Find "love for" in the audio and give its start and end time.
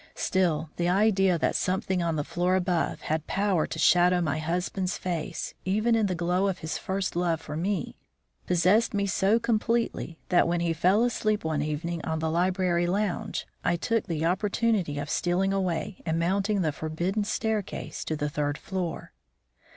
7.15-7.55